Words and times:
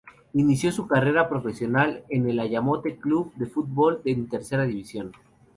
Inició 0.33 0.71
su 0.71 0.87
carrera 0.87 1.29
profesional 1.29 2.03
en 2.09 2.27
el 2.27 2.39
Ayamonte 2.39 2.95
Club 2.97 3.31
de 3.35 3.45
Fútbol, 3.45 4.01
en 4.03 4.27
Tercera 4.29 4.63
División. 4.63 5.11